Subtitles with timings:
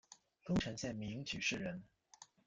[0.43, 1.83] 宫城县名取市人。